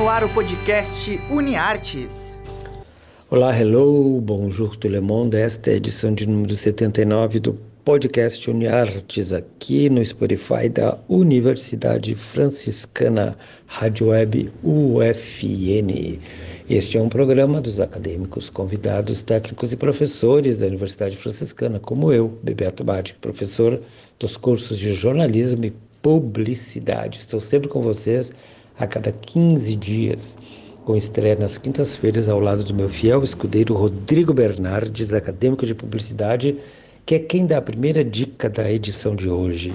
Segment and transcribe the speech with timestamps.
[0.00, 2.40] no ar o podcast UniArtes.
[3.28, 5.36] Olá, hello, bonjour tout le monde.
[5.36, 7.52] Esta é a edição de número 79 do
[7.84, 13.36] podcast UniArtes aqui no Spotify da Universidade Franciscana
[13.66, 16.18] Rádio Web UFN.
[16.70, 22.38] Este é um programa dos acadêmicos, convidados, técnicos e professores da Universidade Franciscana, como eu,
[22.42, 23.78] Bebeto Badi, professor
[24.18, 27.18] dos cursos de jornalismo e publicidade.
[27.18, 28.32] Estou sempre com vocês
[28.80, 30.38] a cada 15 dias,
[30.86, 36.58] com estreia nas quintas-feiras ao lado do meu fiel escudeiro Rodrigo Bernardes, acadêmico de publicidade,
[37.04, 39.74] que é quem dá a primeira dica da edição de hoje.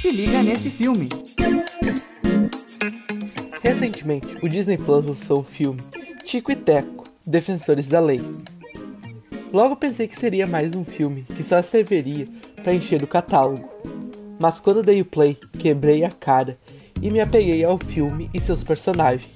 [0.00, 1.08] Se liga nesse filme.
[3.62, 5.80] Recentemente, o Disney Plus lançou o filme
[6.24, 8.20] Tico e Teco, Defensores da Lei.
[9.52, 12.26] Logo pensei que seria mais um filme que só serviria
[12.62, 13.68] para encher o catálogo.
[14.40, 16.56] Mas quando dei o play, quebrei a cara
[17.02, 19.30] e me apeguei ao filme e seus personagens.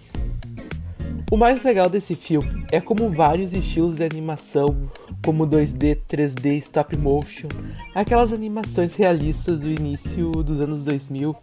[1.31, 4.89] O mais legal desse filme é como vários estilos de animação,
[5.23, 7.49] como 2D, 3D, stop motion,
[7.95, 11.37] aquelas animações realistas do início dos anos 2000,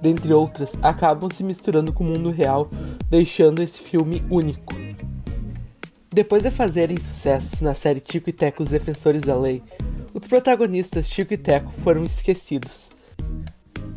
[0.00, 2.70] dentre outras, acabam se misturando com o mundo real,
[3.08, 4.74] deixando esse filme único.
[6.12, 9.62] Depois de fazerem sucessos na série Tico e Teco Os Defensores da Lei,
[10.12, 12.88] os protagonistas Tico e Teco foram esquecidos.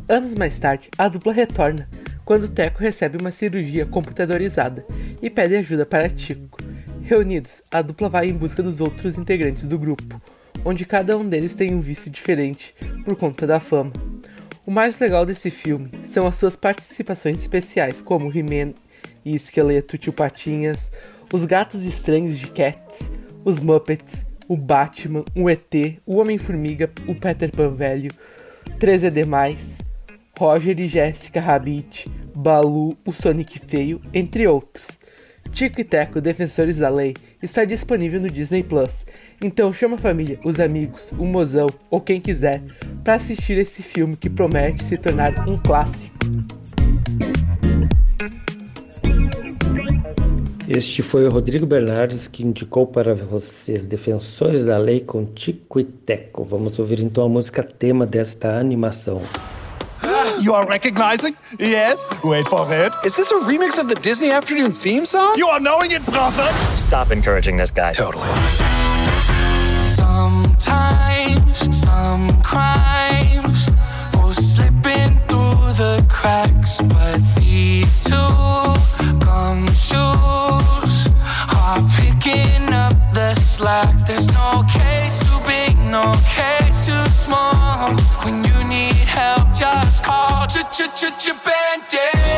[0.08, 1.88] Anos mais tarde, a dupla retorna
[2.24, 4.86] quando Teco recebe uma cirurgia computadorizada
[5.20, 6.56] e pede ajuda para Tico.
[7.02, 10.22] Reunidos, a dupla vai em busca dos outros integrantes do grupo,
[10.64, 12.72] onde cada um deles tem um vício diferente
[13.04, 13.92] por conta da fama.
[14.64, 18.72] O mais legal desse filme são as suas participações especiais, como He-Man
[19.24, 20.92] e Esqueleto, Tio Patinhas,
[21.32, 23.10] os Gatos Estranhos de Cats,
[23.44, 28.10] os Muppets, o Batman, o ET, o Homem-Formiga, o Peter Pan Velho,
[28.78, 29.80] 3 é Demais,
[30.38, 34.88] Roger e Jessica Rabbit, Balu, o Sonic Feio, entre outros.
[35.52, 39.06] Tico e Teco, Defensores da Lei, está disponível no Disney Plus.
[39.40, 42.60] Então chama a família, os amigos, o mozão ou quem quiser
[43.04, 46.16] para assistir esse filme que promete se tornar um clássico.
[50.66, 55.84] Este foi o Rodrigo Bernardes que indicou para vocês Defensores da Lei com Tico e
[55.84, 56.42] Teco.
[56.44, 59.20] Vamos ouvir então a música tema desta animação.
[60.40, 61.36] You are recognizing?
[61.60, 62.04] Yes.
[62.24, 62.92] Wait for it.
[63.04, 65.36] Is this a remix of the Disney Afternoon theme song?
[65.36, 66.50] You are knowing it, brother.
[66.76, 67.92] Stop encouraging this guy.
[67.92, 68.26] Totally.
[69.94, 73.68] Sometimes some crimes
[74.12, 77.20] go slipping through the cracks, but
[82.24, 83.94] picking up the slack.
[84.06, 87.94] There's no case too big, no case too small.
[88.24, 92.33] When you need help, just call Ch-ch-ch-bandit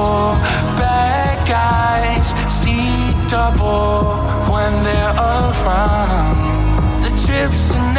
[0.00, 0.34] trouble.
[0.76, 4.16] Bad guys see double
[4.50, 7.02] when they're around.
[7.02, 7.92] The chips are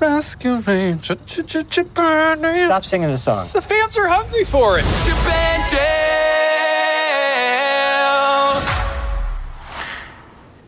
[0.00, 1.16] Rescue Ranger.
[1.26, 3.46] Stop singing the song.
[3.52, 4.84] The fans are hungry for it.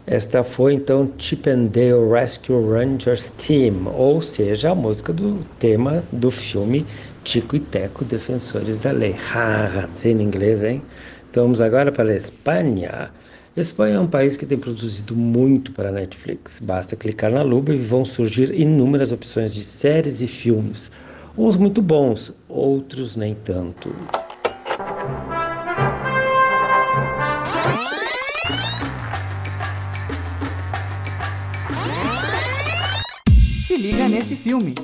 [0.07, 6.05] Esta foi então Chip and Dale Rescue Rangers Team, ou seja, a música do tema
[6.13, 6.87] do filme
[7.25, 9.13] Tico e Teco Defensores da Lei.
[9.13, 10.83] Haha, sendo inglês, hein?
[11.31, 13.11] Então vamos agora para a Espanha.
[13.56, 16.59] Espanha é um país que tem produzido muito para a Netflix.
[16.59, 20.91] Basta clicar na lupa e vão surgir inúmeras opções de séries e filmes.
[21.39, 23.95] Uns muito bons, outros nem tanto.
[33.69, 34.75] Se liga nesse filme.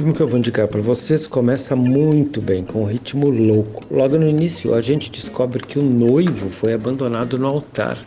[0.00, 3.84] Filme que eu vou indicar para vocês começa muito bem, com um ritmo louco.
[3.94, 7.98] Logo no início, a gente descobre que o noivo foi abandonado no altar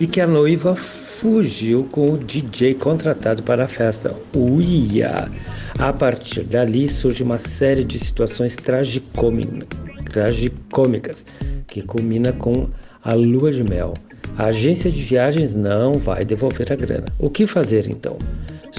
[0.00, 5.30] e que a noiva fugiu com o DJ contratado para a festa, o Ia.
[5.78, 11.24] A partir dali surge uma série de situações tragicômicas
[11.68, 12.68] que culmina com
[13.04, 13.94] a lua de mel.
[14.36, 17.06] A agência de viagens não vai devolver a grana.
[17.20, 18.18] O que fazer então?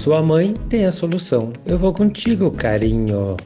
[0.00, 1.52] Sua mãe tem a solução.
[1.66, 3.36] Eu vou contigo, carinho.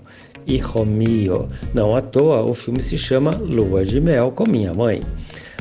[0.46, 1.48] Hijo mio.
[1.72, 5.00] Não à toa, o filme se chama Lua de Mel com minha mãe.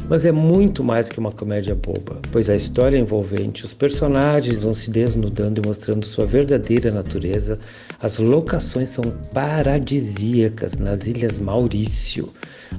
[0.09, 4.63] Mas é muito mais que uma comédia boba, pois a história é envolvente, os personagens
[4.63, 7.57] vão se desnudando e mostrando sua verdadeira natureza.
[8.01, 9.03] As locações são
[9.33, 12.29] paradisíacas nas Ilhas Maurício,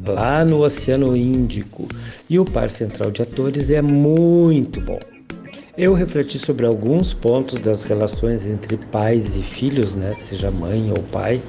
[0.04, 1.88] lá no Oceano Índico,
[2.28, 5.00] e o par central de atores é muito bom.
[5.76, 11.02] Eu refleti sobre alguns pontos das relações entre pais e filhos, né, seja mãe ou
[11.04, 11.40] pai,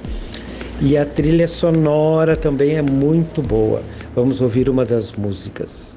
[0.80, 3.82] e a trilha sonora também é muito boa.
[4.14, 5.93] Vamos ouvir uma das músicas.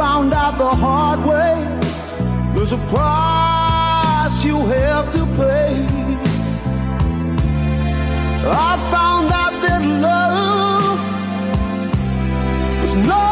[0.00, 1.54] Found out the hard way
[2.54, 5.72] there's a price you have to pay.
[8.68, 11.00] I found out that love
[12.82, 13.26] was no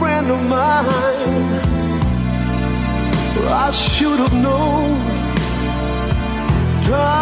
[0.00, 1.44] friend of mine.
[3.64, 4.98] I should have known
[6.90, 7.21] time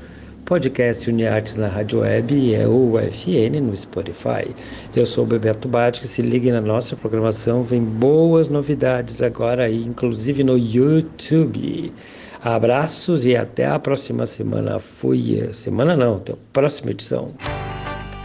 [0.44, 4.56] podcast Uniartes na Rádio Web e é o UFN no Spotify.
[4.96, 10.44] Eu sou o Bebeto Batic, se ligue na nossa programação, vem boas novidades agora inclusive
[10.44, 11.94] no YouTube.
[12.56, 14.80] Abraços e até a próxima semana.
[14.80, 15.50] Fui.
[15.54, 17.34] Semana não, até a próxima edição.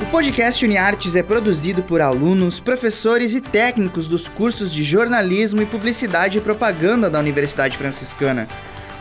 [0.01, 5.67] O podcast UniArtes é produzido por alunos, professores e técnicos dos cursos de jornalismo e
[5.67, 8.47] publicidade e propaganda da Universidade Franciscana.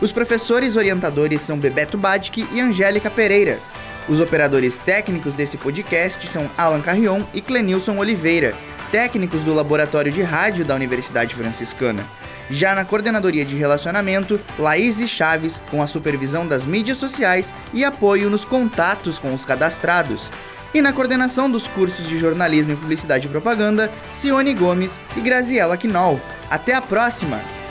[0.00, 3.60] Os professores orientadores são Bebeto Badic e Angélica Pereira.
[4.08, 8.54] Os operadores técnicos desse podcast são Alan Carrion e Clenilson Oliveira,
[8.90, 12.04] técnicos do Laboratório de Rádio da Universidade Franciscana.
[12.52, 18.28] Já na coordenadoria de relacionamento, Laís Chaves, com a supervisão das mídias sociais e apoio
[18.28, 20.30] nos contatos com os cadastrados.
[20.74, 25.78] E na coordenação dos cursos de jornalismo e publicidade e propaganda, Cione Gomes e Graziela
[25.78, 26.20] Quinol.
[26.50, 27.61] Até a próxima!